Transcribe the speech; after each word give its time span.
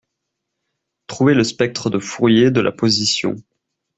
Trouvez 1.05 1.35
le 1.35 1.43
spectre 1.43 1.91
de 1.91 1.99
Fourier 1.99 2.49
de 2.49 2.59
la 2.59 2.71
position 2.71 3.35